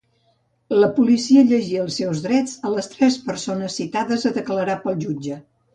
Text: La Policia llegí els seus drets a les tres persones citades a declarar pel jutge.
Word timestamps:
La 0.83 0.87
Policia 0.95 1.43
llegí 1.51 1.77
els 1.83 1.99
seus 2.01 2.23
drets 2.25 2.57
a 2.71 2.75
les 2.79 2.91
tres 2.97 3.21
persones 3.29 3.79
citades 3.83 4.31
a 4.31 4.37
declarar 4.41 4.83
pel 4.89 5.01
jutge. 5.07 5.45